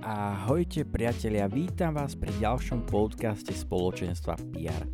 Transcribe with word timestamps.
Ahojte 0.00 0.88
priatelia, 0.88 1.44
vítam 1.44 1.92
vás 1.92 2.16
pri 2.16 2.32
ďalšom 2.40 2.88
podcaste 2.88 3.52
spoločenstva 3.52 4.32
PR. 4.48 4.88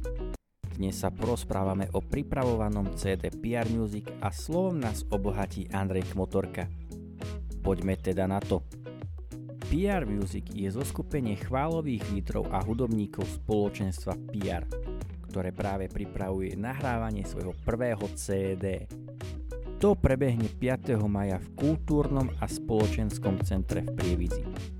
Dnes 0.75 0.99
sa 0.99 1.15
porozprávame 1.15 1.87
o 1.95 2.03
pripravovanom 2.03 2.91
CD 2.99 3.31
PR 3.31 3.71
Music 3.71 4.11
a 4.19 4.35
slovom 4.35 4.83
nás 4.83 5.07
obohatí 5.07 5.71
Andrej 5.71 6.11
Kmotorka. 6.11 6.67
Poďme 7.63 7.95
teda 8.03 8.27
na 8.27 8.43
to. 8.43 8.67
PR 9.71 10.11
Music 10.11 10.51
je 10.51 10.67
zoskupenie 10.75 11.39
chválových 11.39 12.03
lídrov 12.11 12.51
a 12.51 12.59
hudobníkov 12.67 13.31
spoločenstva 13.31 14.19
PR, 14.35 14.67
ktoré 15.31 15.55
práve 15.55 15.87
pripravuje 15.87 16.59
nahrávanie 16.59 17.23
svojho 17.23 17.55
prvého 17.63 18.03
CD. 18.19 18.91
To 19.79 19.95
prebehne 19.95 20.51
5. 20.51 20.99
maja 21.07 21.39
v 21.39 21.49
kultúrnom 21.55 22.27
a 22.43 22.51
spoločenskom 22.51 23.39
centre 23.47 23.87
v 23.87 23.91
Prievidzi. 23.95 24.76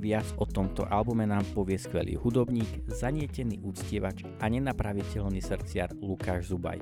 Viac 0.00 0.24
o 0.40 0.48
tomto 0.48 0.88
albume 0.88 1.28
nám 1.28 1.44
povie 1.52 1.76
skvelý 1.76 2.16
hudobník, 2.16 2.88
zanietený 2.88 3.60
úctievač 3.60 4.24
a 4.40 4.48
nenapraviteľný 4.48 5.44
srdciar 5.44 5.92
Lukáš 6.00 6.48
Zubaj. 6.48 6.80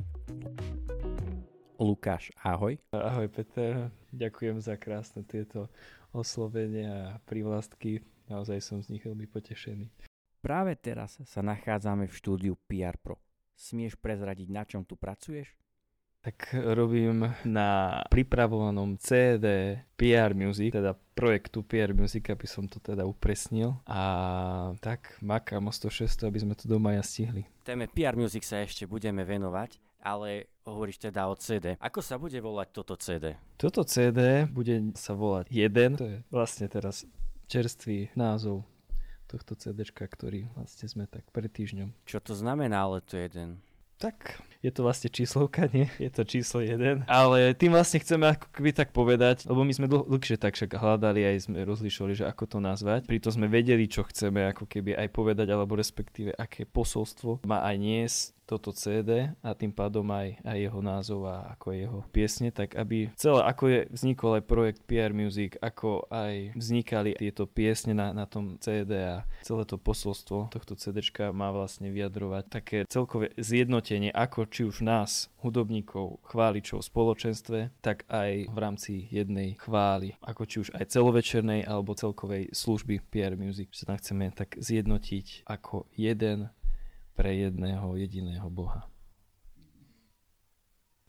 Lukáš, 1.83 2.31
ahoj. 2.47 2.79
Ahoj 2.95 3.27
Peter, 3.27 3.91
ďakujem 4.15 4.63
za 4.63 4.79
krásne 4.79 5.27
tieto 5.27 5.67
oslovenia 6.15 7.19
a 7.19 7.21
privlastky, 7.27 8.07
naozaj 8.31 8.63
som 8.63 8.79
z 8.87 8.95
nich 8.95 9.03
veľmi 9.03 9.27
potešený. 9.27 9.91
Práve 10.39 10.79
teraz 10.79 11.19
sa 11.27 11.43
nachádzame 11.43 12.07
v 12.07 12.15
štúdiu 12.15 12.55
PR 12.71 12.95
Pro. 13.03 13.19
Smieš 13.59 13.99
prezradiť, 13.99 14.47
na 14.47 14.63
čom 14.63 14.87
tu 14.87 14.95
pracuješ? 14.95 15.59
Tak 16.19 16.51
robím 16.75 17.31
na 17.47 18.03
pripravovanom 18.11 18.99
CD 18.99 19.79
PR 19.95 20.35
Music, 20.35 20.75
teda 20.75 20.99
projektu 21.15 21.63
PR 21.63 21.95
Music, 21.95 22.27
aby 22.27 22.47
som 22.47 22.67
to 22.67 22.83
teda 22.83 23.07
upresnil. 23.07 23.79
A 23.87 24.75
tak 24.83 25.15
makám 25.23 25.71
o 25.71 25.73
106, 25.73 26.27
aby 26.27 26.39
sme 26.43 26.59
to 26.59 26.67
do 26.67 26.83
maja 26.83 27.07
stihli. 27.07 27.47
Téme 27.63 27.87
PR 27.87 28.19
Music 28.19 28.43
sa 28.43 28.59
ešte 28.59 28.85
budeme 28.91 29.23
venovať, 29.23 29.79
ale 30.03 30.51
hovoríš 30.67 30.99
teda 30.99 31.31
o 31.31 31.39
CD. 31.39 31.79
Ako 31.79 32.03
sa 32.03 32.19
bude 32.19 32.37
volať 32.43 32.69
toto 32.75 32.99
CD? 32.99 33.39
Toto 33.55 33.87
CD 33.87 34.43
bude 34.51 34.91
sa 34.99 35.15
volať 35.15 35.47
jeden, 35.55 35.91
to 35.95 36.07
je 36.07 36.19
vlastne 36.35 36.67
teraz 36.67 37.07
čerstvý 37.47 38.13
názov 38.19 38.67
tohto 39.29 39.55
CD, 39.55 39.85
ktorý 39.87 40.51
vlastne 40.57 40.89
sme 40.89 41.05
tak 41.07 41.29
pred 41.31 41.53
týždňom. 41.53 41.95
Čo 42.09 42.19
to 42.25 42.35
znamená 42.35 42.91
ale 42.91 43.05
to 43.05 43.15
jeden? 43.21 43.61
Tak, 43.99 44.39
je 44.63 44.71
to 44.71 44.87
vlastne 44.87 45.11
číslovka, 45.11 45.67
nie? 45.75 45.91
Je 45.99 46.07
to 46.07 46.23
číslo 46.23 46.63
1. 46.63 47.07
Ale 47.11 47.51
tým 47.59 47.75
vlastne 47.75 47.99
chceme 47.99 48.31
ako 48.31 48.47
keby 48.55 48.71
tak 48.71 48.95
povedať, 48.95 49.47
lebo 49.51 49.67
my 49.67 49.75
sme 49.75 49.91
dlh- 49.91 50.07
dlhšie 50.07 50.39
tak 50.39 50.55
však 50.55 50.79
hľadali 50.79 51.27
aj 51.27 51.51
sme 51.51 51.67
rozlišovali, 51.67 52.15
že 52.15 52.25
ako 52.31 52.45
to 52.47 52.59
nazvať. 52.63 53.11
Pritom 53.11 53.35
sme 53.35 53.51
vedeli, 53.51 53.91
čo 53.91 54.07
chceme 54.07 54.55
ako 54.55 54.71
keby 54.71 54.95
aj 54.95 55.09
povedať, 55.11 55.51
alebo 55.51 55.75
respektíve 55.75 56.31
aké 56.39 56.63
posolstvo 56.63 57.43
má 57.43 57.67
aj 57.67 57.77
nies 57.79 58.15
toto 58.49 58.73
CD 58.73 59.37
a 59.45 59.53
tým 59.53 59.77
pádom 59.77 60.09
aj, 60.09 60.41
aj 60.41 60.59
jeho 60.59 60.81
názov 60.81 61.29
a 61.29 61.53
ako 61.53 61.77
jeho 61.77 61.99
piesne, 62.09 62.49
tak 62.49 62.73
aby 62.81 63.13
celé, 63.13 63.45
ako 63.45 63.65
je 63.69 63.81
vznikol 63.93 64.41
aj 64.41 64.49
projekt 64.49 64.81
PR 64.89 65.13
Music, 65.13 65.61
ako 65.61 66.09
aj 66.09 66.57
vznikali 66.57 67.13
tieto 67.21 67.45
piesne 67.45 67.93
na, 67.93 68.17
na 68.17 68.25
tom 68.25 68.57
CD 68.57 69.05
a 69.05 69.29
celé 69.45 69.69
to 69.69 69.77
posolstvo 69.77 70.49
tohto 70.49 70.73
CD 70.75 71.05
má 71.31 71.53
vlastne 71.53 71.93
vyjadrovať 71.93 72.45
také 72.49 72.79
celkové 72.89 73.35
zjednotenie, 73.37 74.09
ako 74.15 74.49
či 74.49 74.65
už 74.65 74.81
nás, 74.81 75.29
hudobníkov, 75.43 76.19
chváličov 76.27 76.83
v 76.83 76.89
spoločenstve, 76.91 77.59
tak 77.79 78.03
aj 78.11 78.51
v 78.51 78.59
rámci 78.59 78.93
jednej 79.13 79.55
chvály, 79.59 80.19
ako 80.25 80.43
či 80.49 80.57
už 80.67 80.69
aj 80.75 80.91
celovečernej 80.91 81.63
alebo 81.67 81.95
celkovej 81.95 82.51
služby 82.51 83.05
PR 83.13 83.39
Music, 83.39 83.71
že 83.71 83.85
sa 83.85 83.95
tam 83.95 84.01
chceme 84.01 84.27
tak 84.35 84.59
zjednotiť 84.59 85.47
ako 85.47 85.87
jeden 85.95 86.51
pre 87.19 87.35
jedného 87.35 87.99
jediného 87.99 88.47
Boha. 88.47 88.87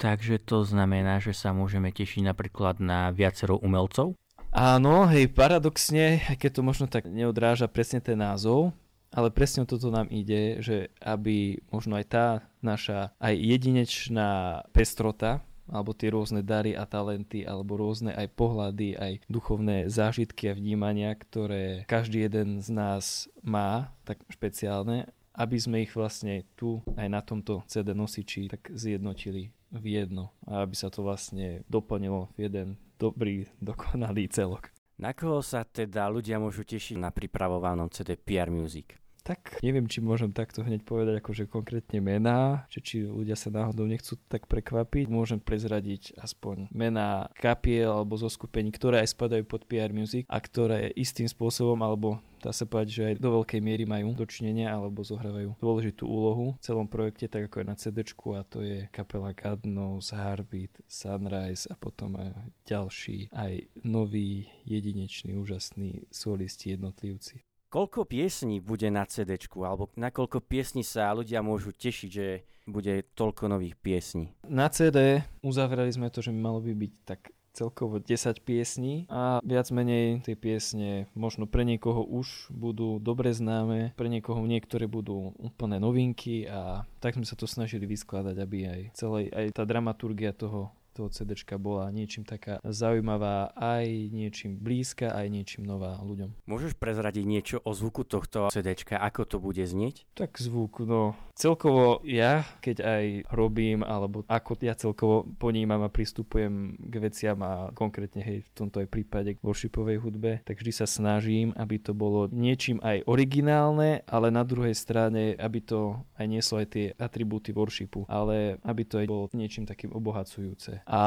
Takže 0.01 0.41
to 0.41 0.65
znamená, 0.65 1.21
že 1.21 1.37
sa 1.37 1.53
môžeme 1.53 1.93
tešiť 1.93 2.25
napríklad 2.25 2.81
na 2.81 3.13
viacero 3.13 3.61
umelcov? 3.61 4.17
Áno, 4.49 5.05
hej, 5.05 5.29
paradoxne, 5.29 6.25
keď 6.41 6.49
to 6.49 6.61
možno 6.65 6.89
tak 6.89 7.05
neodráža 7.05 7.69
presne 7.69 8.01
ten 8.01 8.17
názov, 8.17 8.73
ale 9.13 9.29
presne 9.29 9.61
o 9.61 9.69
toto 9.69 9.93
nám 9.93 10.09
ide, 10.09 10.57
že 10.65 10.89
aby 10.97 11.61
možno 11.69 11.99
aj 12.01 12.05
tá 12.09 12.27
naša 12.63 13.13
aj 13.21 13.35
jedinečná 13.37 14.63
pestrota, 14.73 15.45
alebo 15.69 15.93
tie 15.93 16.09
rôzne 16.09 16.41
dary 16.41 16.73
a 16.73 16.89
talenty, 16.89 17.45
alebo 17.45 17.77
rôzne 17.77 18.09
aj 18.17 18.33
pohľady, 18.33 18.97
aj 18.97 19.13
duchovné 19.29 19.85
zážitky 19.85 20.49
a 20.49 20.57
vnímania, 20.57 21.13
ktoré 21.13 21.85
každý 21.85 22.25
jeden 22.25 22.57
z 22.57 22.73
nás 22.73 23.29
má, 23.45 23.93
tak 24.01 24.17
špeciálne, 24.33 25.13
aby 25.39 25.55
sme 25.55 25.87
ich 25.87 25.95
vlastne 25.95 26.43
tu 26.59 26.83
aj 26.99 27.07
na 27.07 27.23
tomto 27.23 27.63
CD 27.71 27.95
nosiči 27.95 28.51
tak 28.51 28.75
zjednotili 28.75 29.55
v 29.71 29.85
jedno 29.87 30.35
a 30.43 30.67
aby 30.67 30.75
sa 30.75 30.91
to 30.91 30.99
vlastne 30.99 31.63
doplnilo 31.71 32.27
v 32.35 32.51
jeden 32.51 32.67
dobrý, 32.99 33.47
dokonalý 33.63 34.27
celok. 34.27 34.75
Na 34.99 35.15
koho 35.15 35.39
sa 35.39 35.63
teda 35.63 36.11
ľudia 36.11 36.43
môžu 36.43 36.67
tešiť 36.67 36.99
na 36.99 37.07
pripravovanom 37.07 37.87
CD 37.87 38.19
PR 38.19 38.51
Music? 38.51 38.99
Tak 39.23 39.61
neviem, 39.61 39.85
či 39.85 40.01
môžem 40.01 40.33
takto 40.33 40.65
hneď 40.65 40.83
povedať 40.83 41.21
akože 41.21 41.51
konkrétne 41.51 42.01
mená, 42.01 42.65
či, 42.71 42.79
či 42.81 42.97
ľudia 43.05 43.37
sa 43.37 43.53
náhodou 43.53 43.85
nechcú 43.85 44.17
tak 44.27 44.49
prekvapiť. 44.49 45.05
Môžem 45.05 45.37
prezradiť 45.37 46.17
aspoň 46.17 46.71
mená 46.73 47.29
kapiel 47.37 47.93
alebo 47.93 48.17
zo 48.17 48.27
skupení, 48.31 48.73
ktoré 48.73 49.05
aj 49.05 49.13
spadajú 49.13 49.43
pod 49.45 49.69
PR 49.69 49.93
Music 49.93 50.25
a 50.27 50.39
ktoré 50.41 50.91
istým 50.97 51.29
spôsobom 51.29 51.79
alebo 51.83 52.19
dá 52.39 52.51
sa 52.55 52.65
povedať, 52.65 52.89
že 52.89 53.03
aj 53.13 53.15
do 53.19 53.29
veľkej 53.39 53.61
miery 53.61 53.83
majú 53.83 54.15
dočinenia 54.15 54.71
alebo 54.71 55.03
zohrávajú 55.03 55.59
dôležitú 55.59 56.07
úlohu 56.07 56.55
v 56.55 56.63
celom 56.63 56.87
projekte, 56.87 57.27
tak 57.27 57.51
ako 57.51 57.61
je 57.61 57.65
na 57.67 57.75
CD 57.75 57.97
a 58.07 58.43
to 58.47 58.59
je 58.63 58.87
kapela 58.89 59.35
Godnose, 59.35 60.15
Heartbeat, 60.15 60.79
Sunrise 60.87 61.67
a 61.67 61.75
potom 61.75 62.15
aj 62.17 62.31
ďalší, 62.65 63.29
aj 63.35 63.67
nový, 63.83 64.47
jedinečný, 64.63 65.35
úžasný 65.35 66.07
solisti 66.09 66.73
jednotlivci. 66.73 67.43
Koľko 67.69 68.09
piesní 68.09 68.65
bude 68.65 68.89
na 68.89 69.05
CD, 69.05 69.37
alebo 69.61 69.93
na 69.93 70.09
koľko 70.09 70.41
piesní 70.41 70.81
sa 70.81 71.13
ľudia 71.13 71.45
môžu 71.45 71.69
tešiť, 71.69 72.09
že 72.09 72.49
bude 72.65 73.05
toľko 73.13 73.45
nových 73.45 73.77
piesní? 73.77 74.33
Na 74.49 74.73
CD 74.73 75.21
uzavreli 75.45 75.93
sme 75.93 76.09
to, 76.09 76.25
že 76.25 76.33
malo 76.33 76.65
by 76.65 76.73
byť 76.73 76.93
tak 77.05 77.29
celkovo 77.59 77.99
10 77.99 78.39
piesní 78.47 79.03
a 79.11 79.43
viac 79.43 79.67
menej 79.75 80.23
tie 80.23 80.39
piesne 80.39 81.11
možno 81.11 81.43
pre 81.43 81.67
niekoho 81.67 82.07
už 82.07 82.47
budú 82.55 83.03
dobre 83.03 83.35
známe, 83.35 83.91
pre 83.99 84.07
niekoho 84.07 84.39
niektoré 84.47 84.87
budú 84.87 85.35
úplné 85.35 85.75
novinky 85.83 86.47
a 86.47 86.87
tak 87.03 87.19
sme 87.19 87.27
sa 87.27 87.35
to 87.35 87.43
snažili 87.43 87.83
vyskladať, 87.83 88.35
aby 88.39 88.57
aj 88.63 88.81
celej 88.95 89.27
aj 89.35 89.51
tá 89.51 89.67
dramaturgia 89.67 90.31
toho 90.31 90.71
toho 90.99 91.07
CD 91.15 91.39
bola 91.55 91.87
niečím 91.95 92.27
taká 92.27 92.59
zaujímavá, 92.67 93.55
aj 93.55 93.87
niečím 94.11 94.59
blízka, 94.59 95.15
aj 95.15 95.31
niečím 95.31 95.63
nová 95.63 95.95
ľuďom. 96.03 96.43
Môžeš 96.43 96.75
prezradiť 96.75 97.23
niečo 97.23 97.57
o 97.63 97.71
zvuku 97.71 98.03
tohto 98.03 98.51
CD, 98.51 98.75
ako 98.75 99.23
to 99.23 99.37
bude 99.39 99.63
znieť? 99.63 100.03
Tak 100.19 100.35
zvuk, 100.35 100.83
no 100.83 101.15
celkovo 101.39 102.03
ja, 102.03 102.43
keď 102.59 102.83
aj 102.83 103.05
robím, 103.31 103.87
alebo 103.87 104.27
ako 104.27 104.59
ja 104.59 104.75
celkovo 104.75 105.23
ponímam 105.39 105.87
a 105.87 105.93
pristupujem 105.93 106.75
k 106.75 106.93
veciam 106.99 107.39
a 107.39 107.71
konkrétne 107.71 108.19
hej, 108.19 108.43
v 108.43 108.51
tomto 108.51 108.83
aj 108.83 108.91
prípade 108.91 109.39
k 109.39 109.43
worshipovej 109.43 110.03
hudbe, 110.03 110.43
tak 110.43 110.59
vždy 110.59 110.75
sa 110.75 110.83
snažím, 110.83 111.55
aby 111.55 111.79
to 111.79 111.95
bolo 111.95 112.27
niečím 112.27 112.83
aj 112.83 113.07
originálne, 113.07 114.03
ale 114.03 114.27
na 114.35 114.43
druhej 114.43 114.75
strane, 114.75 115.39
aby 115.39 115.63
to 115.63 115.95
aj 116.19 116.27
nieslo 116.27 116.59
aj 116.59 116.67
tie 116.75 116.85
atribúty 116.99 117.55
worshipu, 117.55 118.03
ale 118.11 118.59
aby 118.67 118.83
to 118.83 118.99
aj 118.99 119.07
bolo 119.07 119.31
niečím 119.31 119.63
takým 119.63 119.95
obohacujúce. 119.95 120.83
A 120.89 121.01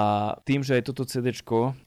tým, 0.47 0.63
že 0.63 0.79
aj 0.79 0.95
toto 0.95 1.03
CD 1.03 1.35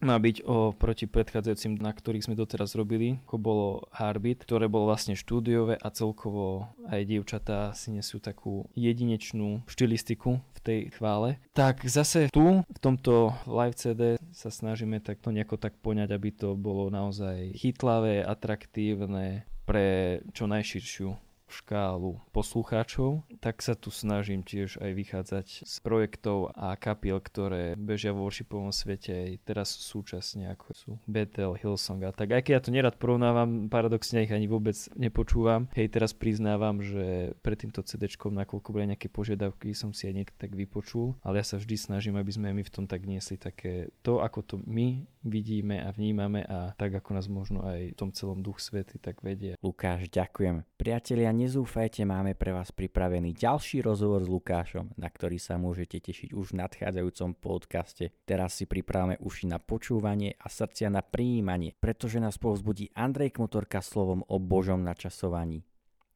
má 0.03 0.19
byť 0.19 0.44
oproti 0.44 1.07
predchádzajúcim, 1.07 1.80
na 1.80 1.95
ktorých 1.95 2.27
sme 2.27 2.36
doteraz 2.36 2.75
robili, 2.75 3.24
ako 3.24 3.36
bolo 3.39 3.68
Harbit, 3.95 4.44
ktoré 4.44 4.68
bolo 4.68 4.92
vlastne 4.92 5.15
štúdiové 5.15 5.80
a 5.80 5.88
celkovo 5.95 6.68
aj 6.92 7.07
dievčatá 7.07 7.71
si 7.71 7.95
nesú 7.95 8.19
takú 8.19 8.68
jedinečnú 8.75 9.63
štilistiku 9.71 10.44
v 10.44 10.59
tej 10.59 10.80
chvále. 11.00 11.39
Tak 11.56 11.88
zase 11.88 12.27
tu, 12.27 12.68
v 12.68 12.80
tomto 12.83 13.31
live 13.47 13.80
CD 13.80 14.19
sa 14.36 14.51
snažíme 14.51 15.00
takto 15.00 15.31
nejako 15.31 15.56
tak 15.56 15.80
poňať, 15.80 16.12
aby 16.12 16.30
to 16.36 16.59
bolo 16.59 16.92
naozaj 16.92 17.56
chytlavé, 17.56 18.27
atraktívne 18.27 19.47
pre 19.63 20.19
čo 20.36 20.45
najširšiu 20.45 21.25
škálu 21.47 22.19
poslucháčov, 22.33 23.24
tak 23.39 23.62
sa 23.62 23.77
tu 23.77 23.94
snažím 23.94 24.42
tiež 24.42 24.81
aj 24.81 24.92
vychádzať 24.94 25.47
z 25.63 25.75
projektov 25.86 26.51
a 26.57 26.74
kapiel, 26.75 27.21
ktoré 27.21 27.77
bežia 27.77 28.12
vo 28.12 28.25
worshipovom 28.27 28.74
svete 28.74 29.13
aj 29.13 29.31
teraz 29.45 29.69
súčasne, 29.71 30.50
ako 30.51 30.68
sú 30.74 30.92
Bethel, 31.06 31.53
Hillsong 31.56 32.01
a 32.06 32.12
tak. 32.12 32.33
Aj 32.33 32.42
keď 32.42 32.53
ja 32.57 32.62
to 32.63 32.74
nerad 32.74 32.95
porovnávam, 32.97 33.69
paradoxne 33.69 34.25
ich 34.25 34.33
ani 34.33 34.50
vôbec 34.50 34.75
nepočúvam. 34.97 35.69
Hej, 35.77 35.94
teraz 35.94 36.12
priznávam, 36.12 36.81
že 36.81 37.38
pred 37.45 37.57
týmto 37.59 37.86
CD, 37.86 38.09
nakoľko 38.09 38.69
boli 38.74 38.89
nejaké 38.89 39.07
požiadavky, 39.07 39.71
som 39.77 39.94
si 39.94 40.09
aj 40.09 40.13
niekto 40.13 40.36
tak 40.36 40.57
vypočul, 40.57 41.15
ale 41.21 41.39
ja 41.42 41.45
sa 41.45 41.62
vždy 41.62 41.75
snažím, 41.77 42.15
aby 42.18 42.31
sme 42.33 42.51
my 42.51 42.63
v 42.65 42.74
tom 42.74 42.86
tak 42.89 43.06
niesli 43.06 43.38
také 43.38 43.94
to, 44.01 44.19
ako 44.19 44.42
to 44.42 44.56
my 44.65 45.06
vidíme 45.25 45.81
a 45.81 45.89
vnímame 45.89 46.45
a 46.45 46.77
tak, 46.77 46.94
ako 46.94 47.09
nás 47.18 47.25
možno 47.25 47.65
aj 47.65 47.94
v 47.94 47.97
tom 47.97 48.13
celom 48.13 48.45
duch 48.45 48.62
svety 48.62 49.01
tak 49.01 49.25
vedie. 49.25 49.57
Lukáš, 49.65 50.06
ďakujem. 50.13 50.62
Priatelia, 50.86 51.34
nezúfajte, 51.34 52.06
máme 52.06 52.38
pre 52.38 52.54
vás 52.54 52.70
pripravený 52.70 53.34
ďalší 53.34 53.82
rozhovor 53.82 54.22
s 54.22 54.30
Lukášom, 54.30 54.94
na 55.02 55.10
ktorý 55.10 55.42
sa 55.42 55.58
môžete 55.58 55.98
tešiť 55.98 56.30
už 56.30 56.54
v 56.54 56.62
nadchádzajúcom 56.62 57.42
podcaste. 57.42 58.14
Teraz 58.22 58.62
si 58.62 58.70
pripravíme 58.70 59.18
uši 59.18 59.50
na 59.50 59.58
počúvanie 59.58 60.38
a 60.38 60.46
srdcia 60.46 60.94
na 60.94 61.02
prijímanie, 61.02 61.74
pretože 61.74 62.22
nás 62.22 62.38
povzbudí 62.38 62.94
Andrej 62.94 63.34
Kmotorka 63.34 63.82
slovom 63.82 64.22
o 64.30 64.38
Božom 64.38 64.86
načasovaní. 64.86 65.66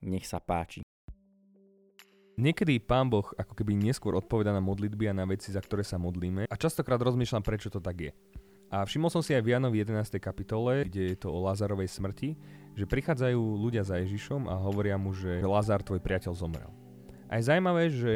Nech 0.06 0.30
sa 0.30 0.38
páči. 0.38 0.86
Niekedy 2.38 2.78
Pán 2.86 3.10
Boh 3.10 3.26
ako 3.26 3.58
keby 3.58 3.74
neskôr 3.74 4.14
odpoveda 4.14 4.54
na 4.54 4.62
modlitby 4.62 5.10
a 5.10 5.18
na 5.18 5.26
veci, 5.26 5.50
za 5.50 5.66
ktoré 5.66 5.82
sa 5.82 5.98
modlíme 5.98 6.46
a 6.46 6.56
častokrát 6.62 7.02
rozmýšľam, 7.02 7.42
prečo 7.42 7.74
to 7.74 7.82
tak 7.82 8.06
je. 8.06 8.14
A 8.70 8.86
všimol 8.86 9.10
som 9.10 9.26
si 9.26 9.34
aj 9.34 9.42
v 9.42 9.58
Janovi 9.58 9.82
11. 9.82 10.22
kapitole, 10.22 10.86
kde 10.86 11.14
je 11.14 11.18
to 11.18 11.34
o 11.34 11.42
Lazarovej 11.42 11.90
smrti, 11.90 12.38
že 12.78 12.86
prichádzajú 12.86 13.42
ľudia 13.58 13.82
za 13.82 13.98
Ježišom 13.98 14.46
a 14.46 14.62
hovoria 14.62 14.94
mu, 14.94 15.10
že 15.10 15.42
Lazar, 15.42 15.82
tvoj 15.82 15.98
priateľ, 15.98 16.38
zomrel. 16.38 16.70
A 17.26 17.42
je 17.42 17.50
zaujímavé, 17.50 17.90
že 17.90 18.14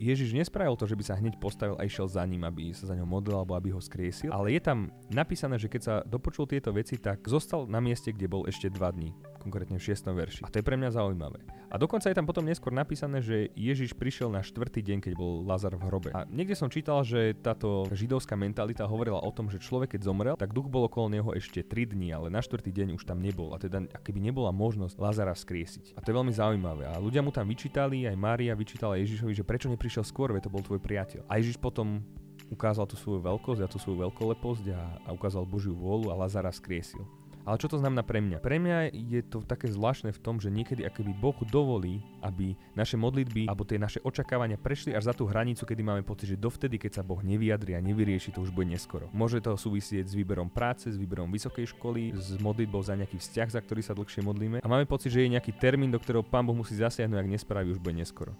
Ježiš 0.00 0.32
nespravil 0.32 0.80
to, 0.80 0.88
že 0.88 0.96
by 0.96 1.04
sa 1.04 1.20
hneď 1.20 1.36
postavil 1.36 1.76
a 1.76 1.84
išiel 1.84 2.08
za 2.08 2.24
ním, 2.24 2.48
aby 2.48 2.72
sa 2.72 2.88
za 2.88 2.96
ňou 2.96 3.04
modlil 3.04 3.36
alebo 3.36 3.52
aby 3.52 3.68
ho 3.68 3.84
skriesil, 3.84 4.32
ale 4.32 4.56
je 4.56 4.60
tam 4.64 4.88
napísané, 5.12 5.60
že 5.60 5.68
keď 5.68 5.82
sa 5.84 5.94
dopočul 6.08 6.48
tieto 6.48 6.72
veci, 6.72 6.96
tak 6.96 7.20
zostal 7.28 7.68
na 7.68 7.84
mieste, 7.84 8.08
kde 8.08 8.24
bol 8.24 8.48
ešte 8.48 8.72
dva 8.72 8.88
dní, 8.96 9.12
konkrétne 9.44 9.76
v 9.76 9.84
6. 9.92 10.08
verši. 10.08 10.40
A 10.40 10.48
to 10.48 10.56
je 10.56 10.64
pre 10.64 10.80
mňa 10.80 10.96
zaujímavé. 10.96 11.44
A 11.68 11.76
dokonca 11.76 12.08
je 12.08 12.16
tam 12.16 12.24
potom 12.24 12.48
neskôr 12.48 12.72
napísané, 12.72 13.20
že 13.20 13.52
Ježiš 13.52 13.92
prišiel 13.92 14.32
na 14.32 14.40
štvrtý 14.40 14.80
deň, 14.80 14.98
keď 15.04 15.12
bol 15.20 15.44
Lazar 15.44 15.76
v 15.76 15.84
hrobe. 15.84 16.10
A 16.16 16.24
niekde 16.32 16.56
som 16.56 16.72
čítal, 16.72 17.04
že 17.04 17.36
táto 17.36 17.84
židovská 17.92 18.40
mentalita 18.40 18.88
hovorila 18.88 19.20
o 19.20 19.30
tom, 19.30 19.52
že 19.52 19.60
človek 19.60 19.94
keď 19.94 20.00
zomrel, 20.08 20.34
tak 20.40 20.56
duch 20.56 20.72
bol 20.72 20.88
okolo 20.88 21.12
neho 21.12 21.30
ešte 21.36 21.60
3 21.60 21.92
dní, 21.92 22.08
ale 22.16 22.32
na 22.32 22.40
štvrtý 22.40 22.72
deň 22.72 22.96
už 22.96 23.04
tam 23.04 23.20
nebol. 23.20 23.52
A 23.52 23.60
teda 23.60 23.84
keby 24.00 24.32
nebola 24.32 24.48
možnosť 24.48 24.96
Lazara 24.96 25.36
skriesiť. 25.36 25.92
A 25.94 26.00
to 26.00 26.08
je 26.08 26.16
veľmi 26.16 26.32
zaujímavé. 26.32 26.88
A 26.88 26.96
ľudia 26.96 27.20
mu 27.20 27.28
tam 27.28 27.44
vyčítali, 27.46 28.08
aj 28.08 28.16
Mária 28.16 28.56
vyčítala 28.56 28.96
Ježišovi, 28.96 29.36
že 29.36 29.44
prečo 29.44 29.68
neprišiel 29.70 29.89
prišiel 29.90 30.06
skôr, 30.06 30.30
veď 30.30 30.46
to 30.46 30.54
bol 30.54 30.62
tvoj 30.62 30.78
priateľ. 30.78 31.26
A 31.26 31.42
Ježiš 31.42 31.58
potom 31.58 32.06
ukázal 32.46 32.86
tú 32.86 32.94
svoju 32.94 33.26
veľkosť 33.26 33.66
a 33.66 33.70
tú 33.70 33.82
svoju 33.82 34.06
veľkoleposť 34.06 34.70
a, 34.70 35.02
a 35.02 35.08
ukázal 35.10 35.42
Božiu 35.42 35.74
vôľu 35.74 36.14
a 36.14 36.18
Lazara 36.22 36.54
skriesil. 36.54 37.02
Ale 37.42 37.56
čo 37.58 37.66
to 37.66 37.80
znamená 37.82 38.06
pre 38.06 38.22
mňa? 38.22 38.38
Pre 38.38 38.62
mňa 38.62 38.94
je 38.94 39.26
to 39.26 39.42
také 39.42 39.66
zvláštne 39.66 40.14
v 40.14 40.22
tom, 40.22 40.38
že 40.38 40.52
niekedy 40.52 40.86
akoby 40.86 41.10
Boh 41.10 41.34
dovolí, 41.48 41.98
aby 42.22 42.54
naše 42.78 42.94
modlitby 42.94 43.50
alebo 43.50 43.66
tie 43.66 43.80
naše 43.80 43.98
očakávania 44.06 44.60
prešli 44.60 44.94
až 44.94 45.10
za 45.10 45.14
tú 45.16 45.26
hranicu, 45.26 45.66
kedy 45.66 45.82
máme 45.82 46.06
pocit, 46.06 46.30
že 46.30 46.38
dovtedy, 46.38 46.78
keď 46.78 47.00
sa 47.00 47.02
Boh 47.02 47.18
nevyjadri 47.18 47.74
a 47.74 47.82
nevyrieši, 47.82 48.30
to 48.30 48.46
už 48.46 48.54
bude 48.54 48.70
neskoro. 48.70 49.10
Môže 49.10 49.42
to 49.42 49.58
súvisieť 49.58 50.06
s 50.06 50.14
výberom 50.14 50.52
práce, 50.52 50.92
s 50.92 51.00
výberom 51.00 51.32
vysokej 51.32 51.74
školy, 51.74 52.14
s 52.14 52.38
modlitbou 52.38 52.84
za 52.86 52.94
nejaký 52.94 53.18
vzťah, 53.18 53.48
za 53.50 53.60
ktorý 53.64 53.82
sa 53.82 53.96
dlhšie 53.98 54.22
modlíme 54.22 54.62
a 54.62 54.66
máme 54.70 54.86
pocit, 54.86 55.10
že 55.10 55.26
je 55.26 55.34
nejaký 55.34 55.56
termín, 55.56 55.90
do 55.90 55.98
ktorého 55.98 56.22
Pán 56.22 56.46
Boh 56.46 56.54
musí 56.54 56.76
zasiahnuť, 56.78 57.18
ak 57.18 57.32
nespraví, 57.40 57.72
už 57.72 57.82
bude 57.82 57.98
neskoro. 57.98 58.36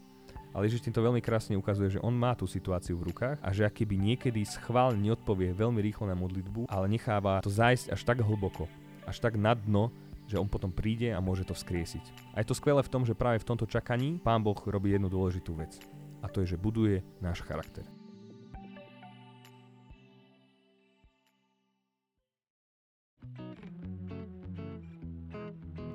Ale 0.50 0.66
Ježiš 0.66 0.90
týmto 0.90 0.98
veľmi 0.98 1.22
krásne 1.22 1.54
ukazuje, 1.54 1.94
že 1.94 2.02
on 2.02 2.10
má 2.10 2.34
tú 2.34 2.50
situáciu 2.50 2.98
v 2.98 3.14
rukách 3.14 3.38
a 3.38 3.50
že 3.54 3.62
akýby 3.62 3.94
niekedy 3.94 4.42
schválne 4.42 4.98
neodpovie 4.98 5.54
veľmi 5.54 5.78
rýchlo 5.78 6.10
na 6.10 6.18
modlitbu, 6.18 6.66
ale 6.66 6.90
necháva 6.90 7.38
to 7.38 7.52
zájsť 7.52 7.94
až 7.94 8.00
tak 8.02 8.18
hlboko, 8.18 8.66
až 9.06 9.22
tak 9.22 9.38
na 9.38 9.54
dno, 9.54 9.94
že 10.26 10.38
on 10.38 10.50
potom 10.50 10.74
príde 10.74 11.14
a 11.14 11.22
môže 11.22 11.46
to 11.46 11.54
vzkriesiť. 11.54 12.34
A 12.34 12.42
je 12.42 12.50
to 12.50 12.58
skvelé 12.58 12.82
v 12.82 12.90
tom, 12.90 13.02
že 13.06 13.18
práve 13.18 13.42
v 13.42 13.48
tomto 13.50 13.66
čakaní 13.66 14.18
Pán 14.22 14.42
Boh 14.42 14.58
robí 14.66 14.90
jednu 14.90 15.06
dôležitú 15.10 15.54
vec. 15.54 15.78
A 16.22 16.26
to 16.26 16.42
je, 16.42 16.54
že 16.54 16.62
buduje 16.62 17.02
náš 17.22 17.42
charakter. 17.42 17.82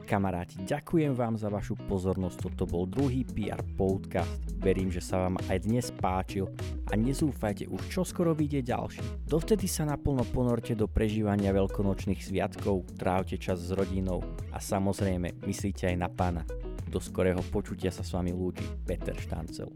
Kamaráti, 0.06 0.62
ďakujem 0.70 1.18
vám 1.18 1.34
za 1.34 1.50
vašu 1.50 1.74
pozornosť. 1.90 2.46
Toto 2.46 2.70
bol 2.70 2.86
druhý 2.86 3.26
PR 3.26 3.58
podcast. 3.74 4.38
Verím, 4.62 4.94
že 4.94 5.02
sa 5.02 5.26
vám 5.26 5.42
aj 5.50 5.66
dnes 5.66 5.90
páčil 5.90 6.46
a 6.88 6.94
nezúfajte, 6.94 7.66
už 7.66 7.82
čoskoro 7.90 8.38
vyjde 8.38 8.70
ďalší. 8.70 9.02
Dovtedy 9.26 9.66
sa 9.66 9.90
naplno 9.90 10.22
ponorte 10.30 10.78
do 10.78 10.86
prežívania 10.86 11.50
veľkonočných 11.50 12.22
sviatkov, 12.22 12.86
trávte 13.02 13.42
čas 13.42 13.66
s 13.66 13.74
rodinou 13.74 14.22
a 14.54 14.62
samozrejme 14.62 15.42
myslíte 15.42 15.90
aj 15.90 15.98
na 15.98 16.10
pána. 16.14 16.46
Do 16.86 17.02
skorého 17.02 17.42
počutia 17.50 17.90
sa 17.90 18.06
s 18.06 18.14
vami 18.14 18.30
lúči 18.30 18.64
Peter 18.86 19.18
Štancel. 19.18 19.74